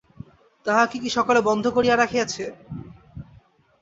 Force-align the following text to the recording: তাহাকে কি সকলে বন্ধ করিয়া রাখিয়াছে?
তাহাকে 0.65 0.95
কি 0.99 1.09
সকলে 1.09 1.39
বন্ধ 1.49 1.65
করিয়া 1.75 1.95
রাখিয়াছে? 1.97 2.43